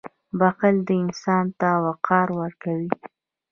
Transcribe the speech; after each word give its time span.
•بښل 0.39 0.75
انسان 0.99 1.45
ته 1.59 1.69
وقار 1.85 2.27
ورکوي. 2.41 2.89